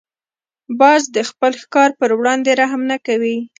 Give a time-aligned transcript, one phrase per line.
[0.79, 3.37] باز د خپل ښکار پر وړاندې رحم نه کوي